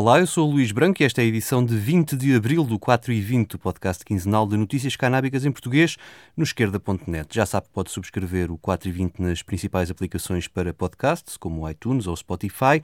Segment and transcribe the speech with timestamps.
[0.00, 2.62] Olá, eu sou o Luís Branco e esta é a edição de 20 de abril
[2.62, 5.96] do 4 e 20, o podcast quinzenal de notícias canábicas em português
[6.36, 7.34] no esquerda.net.
[7.34, 11.62] Já sabe que pode subscrever o 4 e 20 nas principais aplicações para podcasts, como
[11.62, 12.80] o iTunes ou Spotify.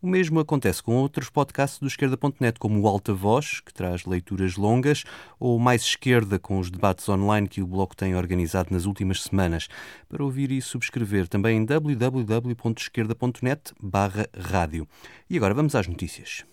[0.00, 4.56] O mesmo acontece com outros podcasts do esquerda.net, como o Alta Voz, que traz leituras
[4.56, 5.02] longas,
[5.40, 9.66] ou Mais Esquerda, com os debates online que o Bloco tem organizado nas últimas semanas.
[10.08, 13.72] Para ouvir e subscrever também em www.esquerda.net
[14.38, 14.86] rádio.
[15.28, 16.44] E agora vamos às notícias.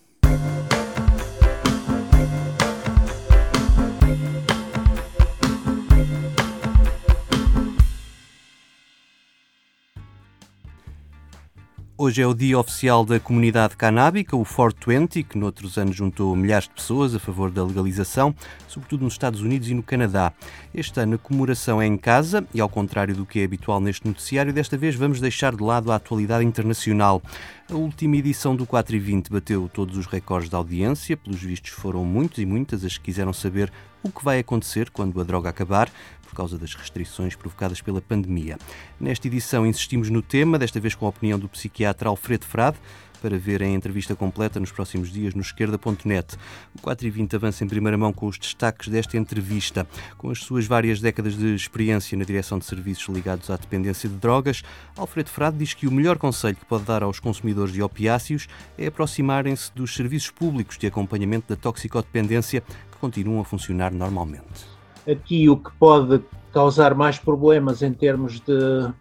[12.06, 16.68] Hoje é o dia oficial da comunidade canábica, o 420, que noutros anos juntou milhares
[16.68, 18.32] de pessoas a favor da legalização,
[18.68, 20.32] sobretudo nos Estados Unidos e no Canadá.
[20.72, 24.06] Este ano a comemoração é em casa e, ao contrário do que é habitual neste
[24.06, 27.20] noticiário, desta vez vamos deixar de lado a atualidade internacional.
[27.68, 31.72] A última edição do 4 e 20 bateu todos os recordes de audiência, pelos vistos
[31.72, 33.72] foram muitos e muitas as que quiseram saber
[34.04, 35.90] o que vai acontecer quando a droga acabar,
[36.36, 38.58] causa das restrições provocadas pela pandemia.
[39.00, 42.76] Nesta edição insistimos no tema, desta vez com a opinião do psiquiatra Alfredo Frade,
[43.22, 46.36] para ver a entrevista completa nos próximos dias no esquerda.net.
[46.74, 49.86] O 4 e 20 avança em primeira mão com os destaques desta entrevista.
[50.18, 54.16] Com as suas várias décadas de experiência na direção de serviços ligados à dependência de
[54.16, 54.62] drogas,
[54.94, 58.86] Alfredo Frade diz que o melhor conselho que pode dar aos consumidores de opiáceos é
[58.86, 64.75] aproximarem-se dos serviços públicos de acompanhamento da toxicodependência que continuam a funcionar normalmente.
[65.10, 66.22] Aqui o que pode
[66.52, 68.92] causar mais problemas em termos de,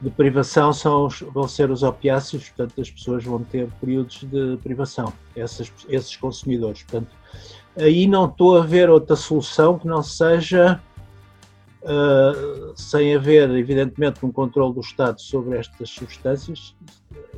[0.00, 4.58] de privação são os, vão ser os opiáceos, portanto as pessoas vão ter períodos de
[4.62, 6.82] privação, essas, esses consumidores.
[6.82, 7.14] Portanto,
[7.76, 10.80] aí não estou a ver outra solução que não seja
[11.82, 16.74] uh, sem haver, evidentemente, um controle do Estado sobre estas substâncias.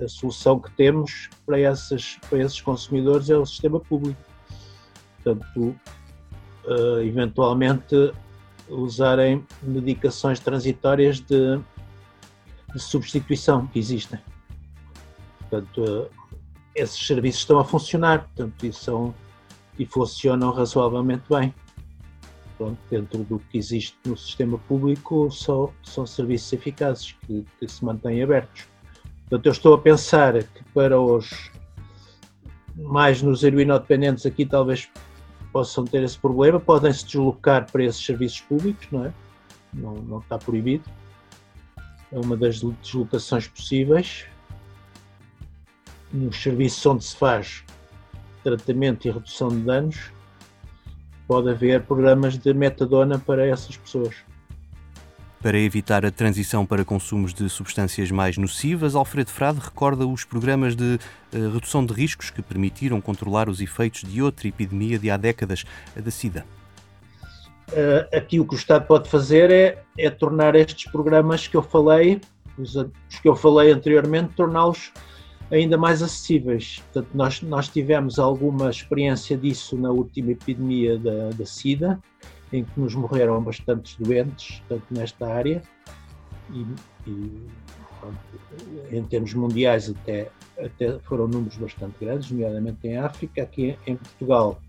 [0.02, 4.20] A solução que temos para, essas, para esses consumidores é o sistema público.
[5.22, 5.76] Portanto,
[6.68, 8.12] uh, eventualmente
[8.68, 11.58] usarem medicações transitórias de,
[12.72, 14.20] de substituição que existem.
[15.40, 16.10] Portanto, uh,
[16.74, 19.14] esses serviços estão a funcionar, portanto, e, são,
[19.78, 21.54] e funcionam razoavelmente bem.
[22.56, 27.84] Pronto, dentro do que existe no sistema público, só, são serviços eficazes que, que se
[27.84, 28.66] mantêm abertos.
[29.28, 31.50] Portanto, eu estou a pensar que para os
[32.76, 34.88] mais nos heroinodependentes aqui talvez
[35.52, 39.12] possam ter esse problema, podem se deslocar para esses serviços públicos, não é?
[39.72, 40.84] Não, não está proibido.
[42.10, 44.26] É uma das deslocações possíveis.
[46.12, 47.64] Nos serviços onde se faz
[48.42, 50.10] tratamento e redução de danos,
[51.26, 54.16] pode haver programas de metadona para essas pessoas.
[55.40, 60.74] Para evitar a transição para consumos de substâncias mais nocivas, Alfredo Frade recorda os programas
[60.74, 60.98] de
[61.32, 65.64] uh, redução de riscos que permitiram controlar os efeitos de outra epidemia de há décadas,
[65.96, 66.44] a da SIDA.
[67.68, 71.62] Uh, aqui o que o Estado pode fazer é, é tornar estes programas que eu
[71.62, 72.20] falei,
[72.58, 74.92] os, os que eu falei anteriormente, torná-los
[75.52, 76.82] ainda mais acessíveis.
[76.92, 82.00] Portanto, nós, nós tivemos alguma experiência disso na última epidemia da, da SIDA,
[82.52, 85.62] em que nos morreram bastantes doentes, tanto nesta área,
[86.50, 86.66] e,
[87.06, 87.46] e
[88.90, 93.42] em termos mundiais até, até foram números bastante grandes, nomeadamente em África.
[93.42, 94.60] Aqui em Portugal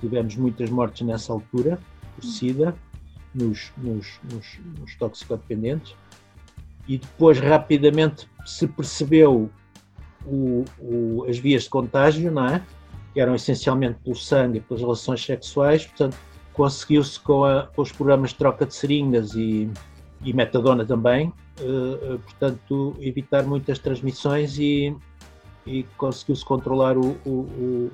[0.00, 1.78] tivemos muitas mortes nessa altura,
[2.14, 2.74] por SIDA,
[3.34, 5.94] nos, nos, nos, nos toxicodependentes,
[6.86, 9.50] e depois rapidamente se percebeu
[10.24, 12.62] o, o, as vias de contágio, não é?
[13.12, 16.16] que eram essencialmente pelo sangue e pelas relações sexuais, portanto
[16.58, 17.42] conseguiu-se com,
[17.72, 19.70] com, os programas de troca de seringas e,
[20.24, 24.92] e metadona também, uh, portanto, evitar muitas transmissões e,
[25.64, 27.90] e conseguiu-se controlar o, o, o,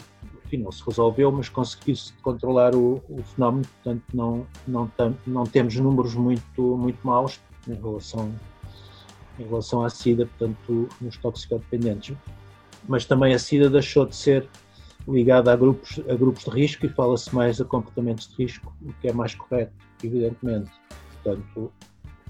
[0.47, 5.45] Enfim, não se resolveu, mas conseguiu-se controlar o, o, fenómeno, portanto, não, não, tam, não
[5.45, 7.39] temos números muito, muito maus
[7.69, 8.35] em relação,
[9.39, 12.17] em relação à SIDA, portanto, nos toxicodependentes.
[12.89, 14.49] Mas também a SIDA deixou de ser
[15.07, 18.93] ligada a grupos, a grupos de risco e fala-se mais a comportamentos de risco, o
[18.95, 19.73] que é mais correto,
[20.03, 20.71] evidentemente.
[21.23, 21.73] Portanto,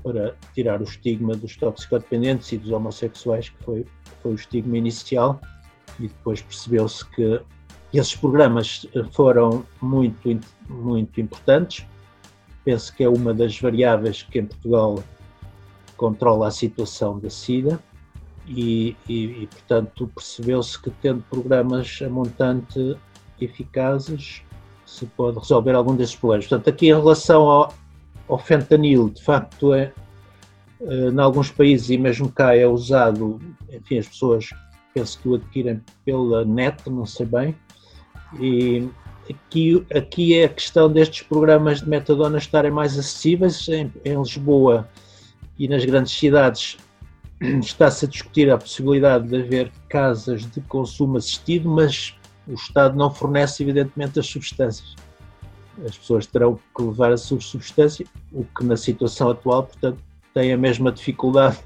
[0.02, 3.86] para tirar o estigma dos toxicodependentes e dos homossexuais, que foi,
[4.22, 5.40] foi o estigma inicial,
[5.98, 7.40] e depois percebeu-se que
[7.92, 11.86] esses programas foram muito, muito importantes.
[12.64, 15.02] Penso que é uma das variáveis que em Portugal
[15.96, 17.80] controla a situação da SIDA
[18.46, 22.96] e, e, e portanto, percebeu-se que tendo programas a montante
[23.40, 24.42] eficazes
[24.86, 26.46] se pode resolver algum desses problemas.
[26.46, 27.74] Portanto, aqui em relação ao,
[28.28, 29.92] ao fentanil, de facto, é,
[30.80, 33.40] eh, em alguns países e mesmo cá é usado,
[33.72, 34.50] enfim, as pessoas
[34.92, 37.56] penso que o adquirem pela net, não sei bem.
[38.38, 38.88] E
[39.28, 43.68] aqui, aqui é a questão destes programas de metadona estarem mais acessíveis.
[43.68, 44.88] Em, em Lisboa
[45.58, 46.76] e nas grandes cidades
[47.40, 52.16] está-se a discutir a possibilidade de haver casas de consumo assistido, mas
[52.46, 54.94] o Estado não fornece, evidentemente, as substâncias.
[55.84, 59.98] As pessoas terão que levar a sua substância, o que na situação atual, portanto,
[60.32, 61.58] tem a mesma dificuldade.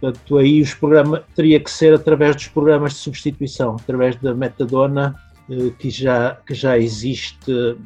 [0.00, 5.14] Portanto, aí os programas teria que ser através dos programas de substituição, através da metadona,
[5.48, 7.78] eh, que já, que já existe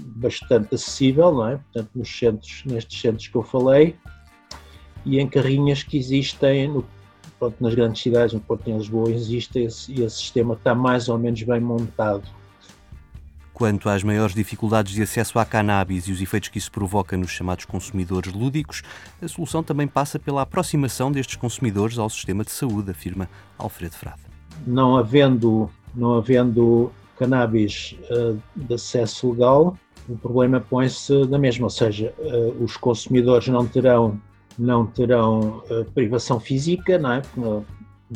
[0.00, 1.56] bastante acessível, não é?
[1.56, 3.96] Portanto, nos centros, nestes centros que eu falei,
[5.04, 6.84] e em carrinhas que existem no,
[7.38, 10.74] pronto, nas grandes cidades, no Porto e em Lisboa, existe esse, e esse sistema está
[10.74, 12.22] mais ou menos bem montado.
[13.52, 17.30] Quanto às maiores dificuldades de acesso à cannabis e os efeitos que isso provoca nos
[17.30, 18.82] chamados consumidores lúdicos,
[19.20, 23.28] a solução também passa pela aproximação destes consumidores ao sistema de saúde, afirma
[23.58, 24.20] Alfredo Frade.
[24.64, 29.76] Não havendo, não havendo cannabis uh, de acesso legal,
[30.08, 34.20] o problema põe-se na mesma, ou seja, uh, os consumidores não terão,
[34.58, 37.20] não terão uh, privação física, não é?
[37.20, 37.64] Porque não,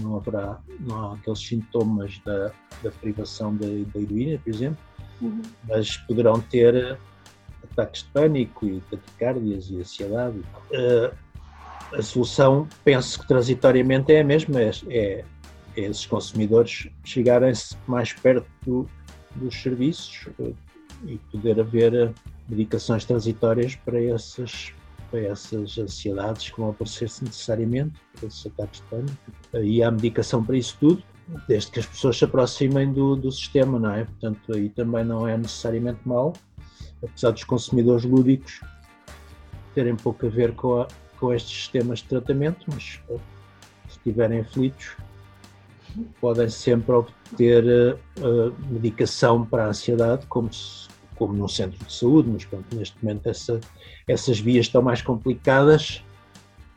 [0.00, 2.50] não haverá não há aqueles sintomas da,
[2.82, 4.78] da privação da, da heroína, por exemplo,
[5.20, 5.42] uhum.
[5.68, 6.98] mas poderão ter
[7.72, 10.38] ataques de pânico e taquicardias e ansiedade.
[10.70, 11.14] Uh,
[11.94, 15.24] a solução, penso que transitoriamente é a mesma, é, é,
[15.76, 18.88] é esses consumidores chegarem-se mais perto do,
[19.36, 20.54] dos serviços uh,
[21.06, 22.12] e poder haver
[22.48, 24.72] medicações transitórias para essas,
[25.12, 29.19] para essas ansiedades que vão aparecer-se necessariamente, para esses ataques de pânico.
[29.62, 31.03] E há medicação para isso tudo
[31.47, 34.05] desde que as pessoas se aproximem do, do sistema, não é?
[34.05, 36.32] Portanto, aí também não é necessariamente mau,
[37.03, 38.61] apesar dos consumidores lúdicos
[39.75, 40.88] terem pouco a ver com, a,
[41.19, 43.00] com estes sistemas de tratamento, mas
[43.88, 44.97] se estiverem aflitos,
[46.20, 50.88] podem sempre obter uh, medicação para a ansiedade, como, se,
[51.26, 53.60] como num centro de saúde, mas pronto, neste momento essa,
[54.08, 56.02] essas vias estão mais complicadas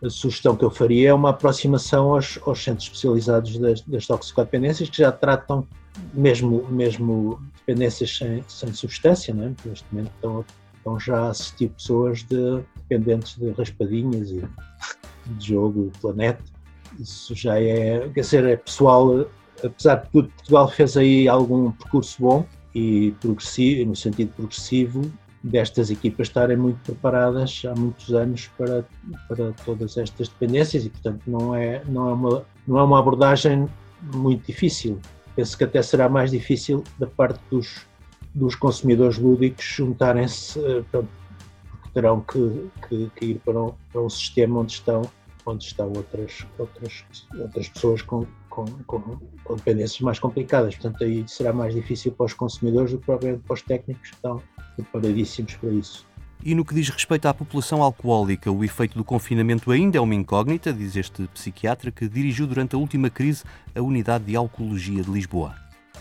[0.04, 4.90] a sugestão que eu faria é uma aproximação aos, aos centros especializados das, das toxicodependências
[4.90, 5.66] que já tratam
[6.14, 9.54] mesmo, mesmo dependências sem, sem substância, não é?
[9.66, 10.46] neste momento estão,
[10.78, 14.44] estão já a assistir pessoas de, dependentes de raspadinhas e
[15.26, 16.44] de jogo planeta.
[17.00, 19.26] Isso já é, quer dizer, é pessoal,
[19.64, 22.46] apesar de tudo, Portugal fez aí algum percurso bom
[22.76, 25.10] e progressivo, no sentido progressivo,
[25.42, 28.86] destas equipas estarem muito preparadas há muitos anos para,
[29.30, 33.68] para todas estas dependências e, portanto, não é, não, é uma, não é uma abordagem
[34.14, 35.00] muito difícil.
[35.36, 37.86] Penso que até será mais difícil da parte dos,
[38.34, 44.10] dos consumidores lúdicos juntarem-se, eh, porque terão que, que, que ir para um, para um
[44.10, 45.04] sistema onde estão
[45.46, 47.06] onde estão outras, outras,
[47.40, 48.26] outras pessoas com,
[48.56, 50.76] com, com, com, dependências mais complicadas.
[50.76, 54.16] Portanto, aí será mais difícil para os consumidores do que propriamente para os técnicos que
[54.16, 54.42] estão
[54.78, 56.08] preparadíssimos para isso.
[56.42, 60.16] E no que diz respeito à população alcoólica, o efeito do confinamento ainda é uma
[60.16, 63.44] incógnita, diz este psiquiatra que dirigiu durante a última crise
[63.76, 65.56] a unidade de alcoologia de Lisboa.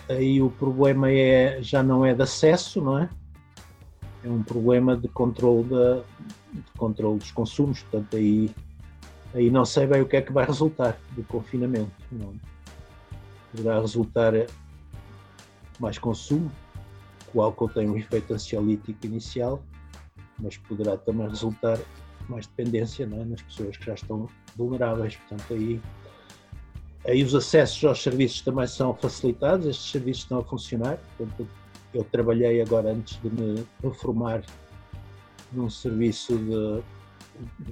[0.08, 3.08] Aí o problema é, já não é de acesso, não é?
[4.22, 8.50] É um problema de controle, de, de controle dos consumos, portanto aí,
[9.34, 11.90] aí não sei bem o que é que vai resultar do confinamento.
[12.10, 12.34] Não.
[13.50, 14.32] Poderá resultar
[15.78, 16.50] mais consumo,
[17.34, 19.62] o álcool tem um efeito ansiolítico inicial,
[20.38, 21.78] mas poderá também resultar
[22.28, 23.06] mais dependência é?
[23.06, 25.16] nas pessoas que já estão vulneráveis.
[25.16, 25.80] Portanto, aí,
[27.06, 30.98] aí os acessos aos serviços também são facilitados, estes serviços estão a funcionar.
[31.18, 31.48] Portanto,
[31.92, 34.42] eu trabalhei agora antes de me reformar
[35.52, 36.82] num serviço de,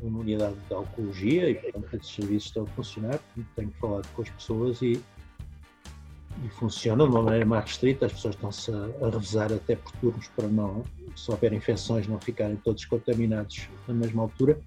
[0.03, 3.21] uma unidade de alcoologia e, portanto, esses serviços estão a funcionar.
[3.57, 5.03] Tenho falado com as pessoas e
[6.45, 9.93] e funciona de uma maneira mais restrita, as pessoas estão-se a, a revezar até por
[9.93, 14.59] turnos para não, se houver infecções, não ficarem todos contaminados na mesma altura.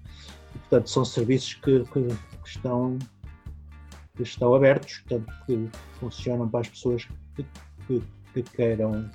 [0.54, 2.98] E, portanto, são serviços que, que, que estão,
[4.16, 7.44] que estão abertos, portanto, que funcionam para as pessoas que,
[7.86, 9.10] que, que queiram,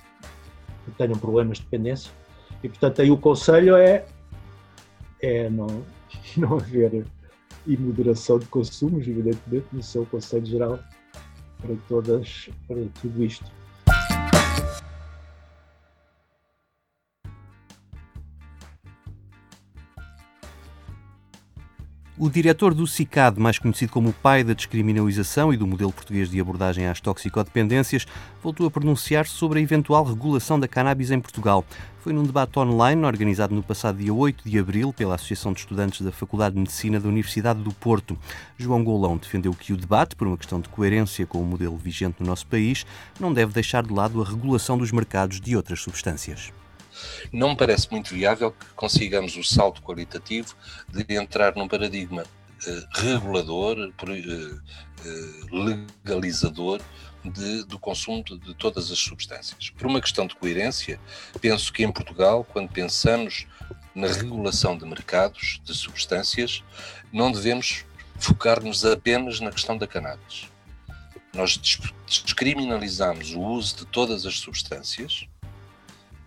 [0.84, 2.12] que tenham problemas de dependência.
[2.62, 4.04] E, portanto, aí o conselho é,
[5.22, 5.84] é não,
[6.36, 7.04] não haver
[7.66, 10.78] imoderação de consumos, evidentemente, isso é o conselho geral
[11.60, 13.50] para todas, para tudo isto.
[22.24, 26.30] O diretor do CICAD, mais conhecido como o pai da descriminalização e do modelo português
[26.30, 28.06] de abordagem às toxicodependências,
[28.40, 31.64] voltou a pronunciar-se sobre a eventual regulação da cannabis em Portugal.
[31.98, 36.00] Foi num debate online organizado no passado dia 8 de abril pela Associação de Estudantes
[36.02, 38.16] da Faculdade de Medicina da Universidade do Porto.
[38.56, 42.18] João Golão defendeu que o debate, por uma questão de coerência com o modelo vigente
[42.20, 42.86] no nosso país,
[43.18, 46.52] não deve deixar de lado a regulação dos mercados de outras substâncias.
[47.32, 50.54] Não me parece muito viável que consigamos o salto qualitativo
[50.88, 54.62] de entrar num paradigma uh, regulador, uh,
[55.04, 56.80] uh, legalizador
[57.24, 59.70] de, do consumo de, de, todas as substâncias.
[59.70, 60.98] Por uma questão de coerência,
[61.40, 63.46] penso que em Portugal, quando pensamos
[63.94, 66.62] na regulação de mercados de substâncias,
[67.12, 67.84] não devemos
[68.18, 70.48] focar-nos apenas na questão da cannabis.
[71.34, 71.58] Nós
[72.06, 75.26] descriminalizamos o uso de todas as substâncias,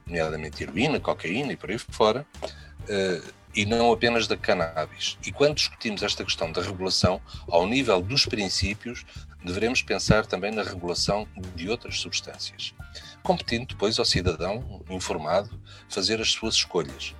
[0.05, 5.17] nomeadamente heroína, cocaína e por aí fora, uh, e não apenas da cannabis.
[5.25, 9.05] E quando discutimos esta questão da regulação, ao nível dos princípios,
[9.43, 12.73] devemos pensar também na regulação de outras substâncias,
[13.23, 15.49] competindo depois ao cidadão informado
[15.89, 17.15] fazer as suas escolhas.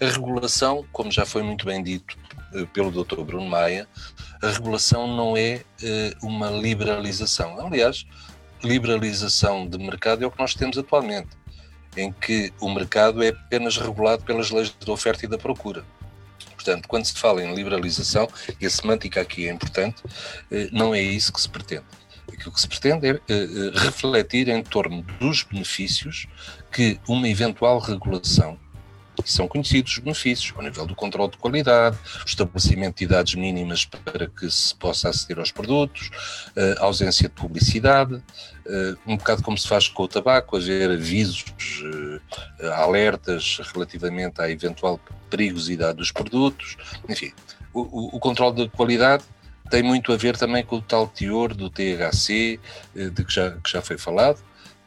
[0.00, 2.18] A regulação, como já foi muito bem dito
[2.52, 3.22] uh, pelo Dr.
[3.22, 3.88] Bruno Maia,
[4.42, 7.58] a regulação não é uh, uma liberalização.
[7.64, 8.06] Aliás,
[8.62, 11.28] liberalização de mercado é o que nós temos atualmente
[11.96, 15.84] em que o mercado é apenas regulado pelas leis da oferta e da procura.
[16.54, 18.28] Portanto, quando se fala em liberalização,
[18.60, 20.02] e a semântica aqui é importante,
[20.50, 21.84] eh, não é isso que se pretende.
[22.32, 26.26] Aquilo que se pretende é eh, eh, refletir em torno dos benefícios
[26.72, 28.58] que uma eventual regulação
[29.24, 33.34] e são conhecidos os benefícios ao nível do controle de qualidade, o estabelecimento de idades
[33.34, 36.10] mínimas para que se possa aceder aos produtos,
[36.78, 38.22] a ausência de publicidade,
[39.06, 41.44] um bocado como se faz com o tabaco, haver avisos,
[42.76, 46.76] alertas relativamente à eventual perigosidade dos produtos,
[47.08, 47.32] enfim,
[47.72, 49.24] o, o controle da qualidade
[49.70, 52.60] tem muito a ver também com o tal teor do THC,
[52.94, 54.38] de que já, que já foi falado,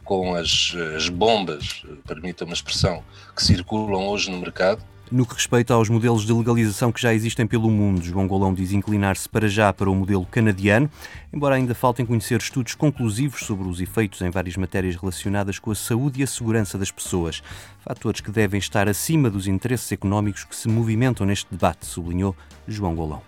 [0.10, 3.04] com as, as bombas, permita uma expressão,
[3.36, 4.84] que circulam hoje no mercado.
[5.12, 8.72] No que respeita aos modelos de legalização que já existem pelo mundo, João Golão diz
[8.72, 10.90] inclinar-se para já para o modelo canadiano,
[11.32, 15.76] embora ainda faltem conhecer estudos conclusivos sobre os efeitos em várias matérias relacionadas com a
[15.76, 17.44] saúde e a segurança das pessoas.
[17.86, 22.36] Fatores que devem estar acima dos interesses económicos que se movimentam neste debate, sublinhou
[22.68, 23.22] João Golão.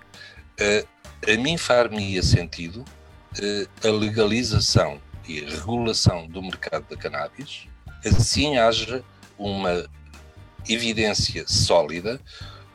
[0.60, 5.00] Uh, a mim far-me sentido uh, a legalização
[5.38, 7.68] e regulação do mercado da cannabis,
[8.06, 9.04] assim haja
[9.38, 9.86] uma
[10.68, 12.20] evidência sólida.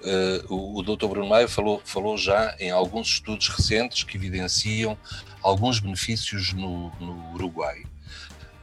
[0.00, 1.06] Uh, o, o Dr.
[1.06, 4.96] Bruno Maia falou, falou já em alguns estudos recentes que evidenciam
[5.42, 7.82] alguns benefícios no, no Uruguai.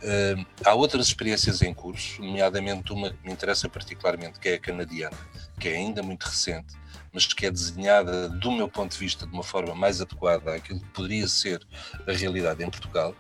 [0.04, 4.60] Uh, há outras experiências em curso, nomeadamente uma que me interessa particularmente, que é a
[4.60, 5.18] canadiana,
[5.60, 6.76] que é ainda muito recente,
[7.14, 10.80] mas que é desenhada, do meu ponto de vista, de uma forma mais adequada àquilo
[10.80, 11.66] que poderia ser
[12.08, 13.16] a realidade em Portugal,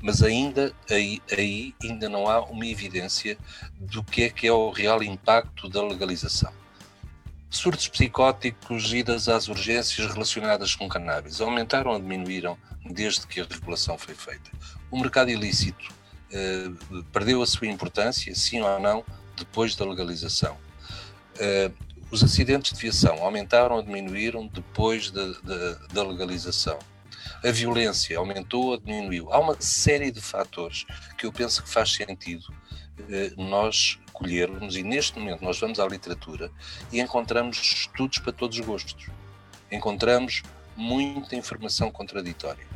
[0.00, 3.36] mas ainda aí, aí ainda não há uma evidência
[3.80, 6.52] do que é que é o real impacto da legalização.
[7.48, 13.96] Surtos psicóticos, idas às urgências relacionadas com cannabis, aumentaram ou diminuíram desde que a regulação
[13.96, 14.50] foi feita?
[14.90, 15.94] O mercado ilícito
[16.32, 16.70] eh,
[17.12, 19.04] perdeu a sua importância, sim ou não,
[19.36, 20.56] depois da legalização?
[21.38, 21.70] Eh,
[22.10, 26.78] os acidentes de viação aumentaram ou diminuíram depois da, da, da legalização?
[27.44, 29.32] A violência aumentou ou diminuiu.
[29.32, 30.84] Há uma série de fatores
[31.16, 32.52] que eu penso que faz sentido
[33.10, 36.50] eh, nós colhermos, e neste momento nós vamos à literatura
[36.90, 39.06] e encontramos estudos para todos os gostos.
[39.70, 40.42] Encontramos
[40.74, 42.66] muita informação contraditória.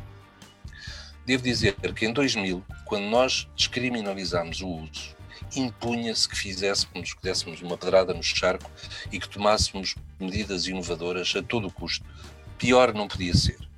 [1.25, 5.15] Devo dizer que em 2000, quando nós descriminalizámos o uso,
[5.55, 8.69] impunha-se que fizéssemos, que dessemos uma pedrada no charco
[9.11, 12.05] e que tomássemos medidas inovadoras a todo o custo.
[12.57, 13.70] Pior não podia ser.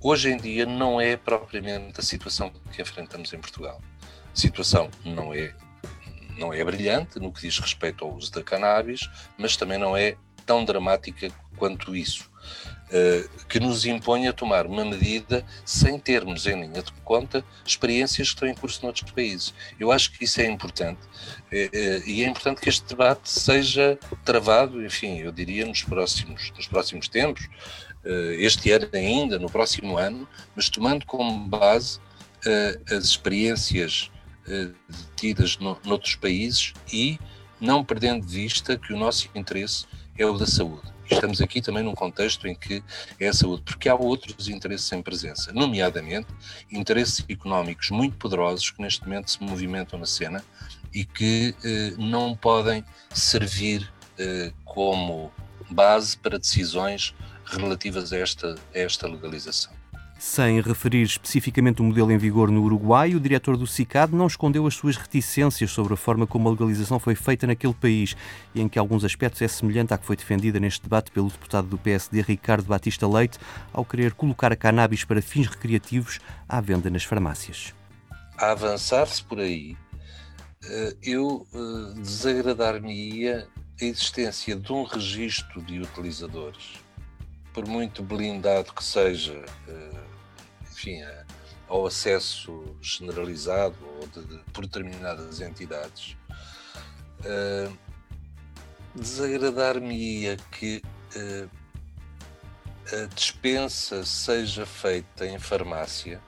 [0.00, 3.80] Hoje em dia não é propriamente a situação que enfrentamos em Portugal.
[4.02, 5.54] A situação não é,
[6.36, 10.16] não é brilhante no que diz respeito ao uso da cannabis, mas também não é
[10.44, 12.28] tão dramática quanto isso,
[12.88, 18.28] uh, que nos impõe a tomar uma medida sem termos em linha de conta experiências
[18.28, 19.54] que estão em curso noutros países.
[19.78, 23.98] Eu acho que isso é importante uh, uh, e é importante que este debate seja
[24.24, 29.96] travado, enfim, eu diria nos próximos, nos próximos tempos, eh, este ano ainda, no próximo
[29.96, 31.98] ano, mas tomando como base
[32.46, 34.10] uh, as experiências
[34.46, 34.74] uh,
[35.16, 37.18] tidas no, noutros países e
[37.60, 39.86] não perdendo de vista que o nosso interesse
[40.18, 40.92] é o da saúde.
[41.08, 42.82] Estamos aqui também num contexto em que
[43.20, 46.28] é a saúde, porque há outros interesses em presença, nomeadamente
[46.70, 50.42] interesses económicos muito poderosos que neste momento se movimentam na cena
[50.92, 51.54] e que
[51.98, 52.82] não podem
[53.12, 53.92] servir
[54.64, 55.30] como
[55.70, 57.14] base para decisões
[57.56, 59.72] relativas a esta, a esta legalização.
[60.22, 64.64] Sem referir especificamente o modelo em vigor no Uruguai, o diretor do CICAD não escondeu
[64.68, 68.14] as suas reticências sobre a forma como a legalização foi feita naquele país
[68.54, 71.66] e em que alguns aspectos é semelhante à que foi defendida neste debate pelo deputado
[71.66, 73.36] do PSD Ricardo Batista Leite,
[73.72, 77.74] ao querer colocar a cannabis para fins recreativos à venda nas farmácias.
[78.38, 79.76] A avançar-se por aí,
[80.64, 83.48] eh, eu eh, desagradar-me-ia
[83.80, 86.74] a existência de um registro de utilizadores,
[87.52, 90.02] por muito blindado que seja eh,
[90.82, 91.02] enfim,
[91.68, 96.16] ao acesso generalizado ou de, de, por determinadas entidades,
[97.20, 97.78] uh,
[98.94, 100.82] desagradar-me-ia que
[101.16, 101.50] uh,
[102.94, 106.20] a dispensa seja feita em farmácia,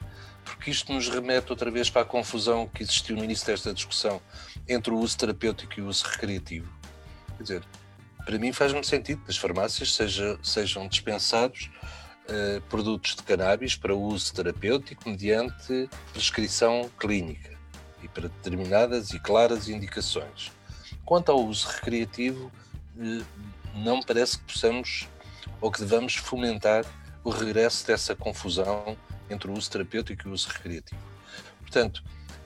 [0.44, 4.22] porque isto nos remete outra vez para a confusão que existiu no início desta discussão
[4.66, 6.72] entre o uso terapêutico e o uso recreativo.
[7.36, 7.64] Quer dizer,
[8.24, 11.70] para mim faz-me sentido que as farmácias seja, sejam dispensados
[12.28, 17.56] uh, produtos de cannabis para uso terapêutico mediante prescrição clínica
[18.02, 20.52] e para determinadas e claras indicações.
[21.04, 22.50] Quanto ao uso recreativo,
[22.96, 23.24] uh,
[23.74, 25.08] não parece que possamos
[25.60, 26.84] ou que devamos fomentar
[27.22, 28.96] o regresso dessa confusão
[29.30, 31.00] entre o uso terapêutico e o uso recreativo.
[31.60, 32.02] Portanto,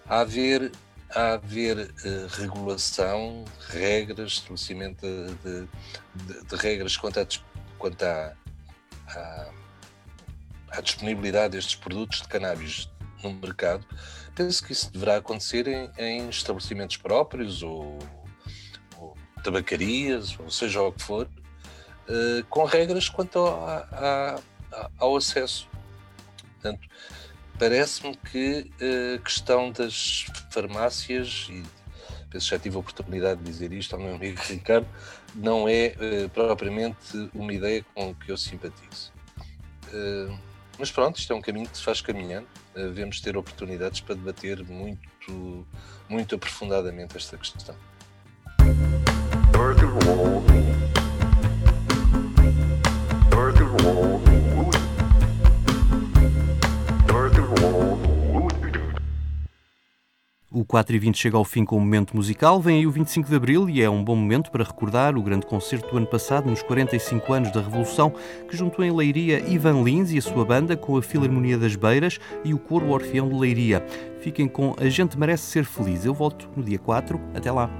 [0.06, 0.72] a haver,
[1.14, 5.66] a haver uh, regulação, regras, estabelecimento de,
[6.24, 7.26] de, de, regras quanto, a,
[7.78, 8.34] quanto à,
[9.08, 9.50] à,
[10.70, 12.90] à disponibilidade destes produtos de cannabis
[13.22, 13.84] no mercado,
[14.34, 17.98] penso que isso deverá acontecer em, em estabelecimentos próprios ou,
[18.98, 24.38] ou, tabacarias, ou seja o que for, uh, com regras quanto a,
[24.72, 25.68] a, ao acesso.
[26.54, 26.86] Portanto,
[27.58, 31.62] parece-me que eh, a questão das farmácias, e
[32.30, 34.86] penso já tive a oportunidade de dizer isto ao meu amigo Ricardo,
[35.34, 39.12] não é uh, propriamente uma ideia com que eu simpatizo.
[39.92, 40.38] Uh,
[40.78, 42.46] mas pronto, isto é um caminho que se faz caminhando.
[42.74, 45.66] Devemos ter oportunidades para debater muito,
[46.08, 47.74] muito aprofundadamente esta questão.
[60.50, 62.58] O 4 e 20 chega ao fim com o momento musical.
[62.58, 65.44] Vem aí o 25 de Abril e é um bom momento para recordar o grande
[65.44, 68.14] concerto do ano passado, nos 45 anos da Revolução,
[68.48, 72.18] que juntou em Leiria Ivan Lins e a sua banda com a Filarmonia das Beiras
[72.46, 73.84] e o Coro Orfeão de Leiria.
[74.20, 76.06] Fiquem com A Gente Merece Ser Feliz.
[76.06, 77.20] Eu volto no dia 4.
[77.34, 77.70] Até lá.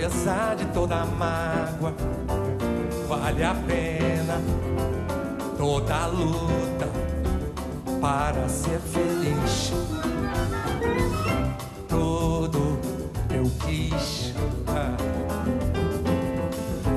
[0.00, 1.92] Apesar de toda a mágoa,
[3.06, 4.40] vale a pena
[5.58, 6.88] toda a luta
[8.00, 9.72] para ser feliz.
[11.86, 12.80] Tudo
[13.30, 14.32] eu quis.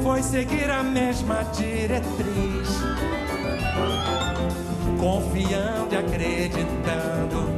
[0.01, 2.69] Foi seguir a mesma diretriz.
[4.97, 7.49] Confiando e acreditando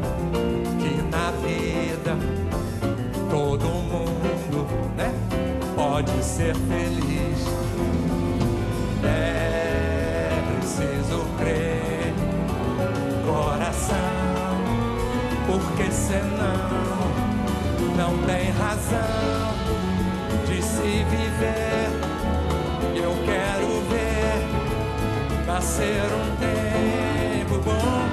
[0.79, 2.24] que na vida
[5.95, 7.47] pode ser feliz.
[9.01, 12.13] É preciso crer,
[13.25, 13.95] coração,
[15.47, 16.69] porque senão
[17.95, 19.53] não tem razão
[20.45, 21.88] de se viver.
[22.93, 28.10] Eu quero ver nascer um tempo bom.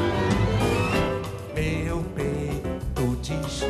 [1.52, 3.64] Meu peito diz: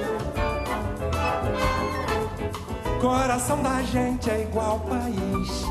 [3.02, 5.64] Coração da gente é igual país.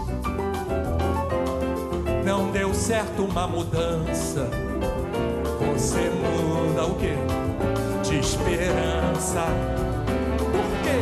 [2.25, 4.49] Não deu certo uma mudança.
[5.71, 7.13] Você muda o quê?
[8.03, 9.45] De esperança.
[10.39, 10.99] Por quê?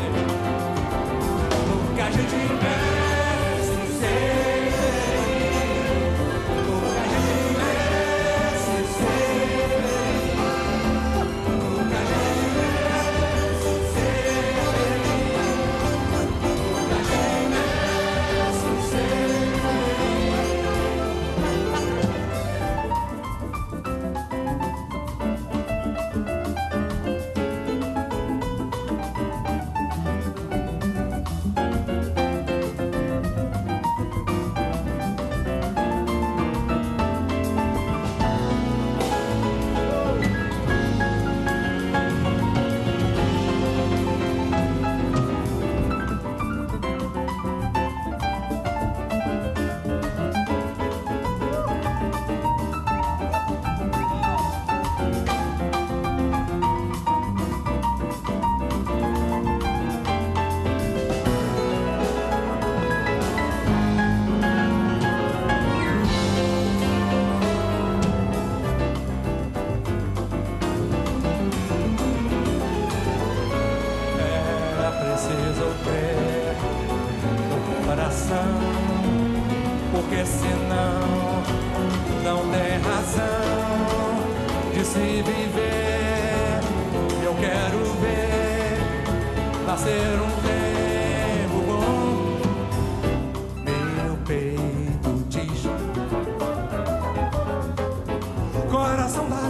[1.88, 4.49] Porque a gente merece ser.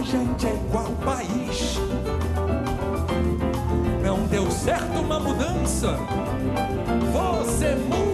[0.00, 1.78] a gente é igual país.
[4.02, 5.94] Não deu certo uma mudança,
[7.12, 8.09] você muda.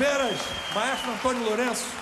[0.00, 0.38] Peras,
[0.74, 1.99] Maestro Antônio Lourenço.